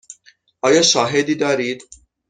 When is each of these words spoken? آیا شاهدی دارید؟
آیا 0.61 0.81
شاهدی 0.81 1.35
دارید؟ 1.35 1.83